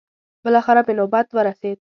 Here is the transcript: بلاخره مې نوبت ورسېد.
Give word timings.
بلاخره 0.45 0.81
مې 0.87 0.93
نوبت 0.99 1.27
ورسېد. 1.33 1.77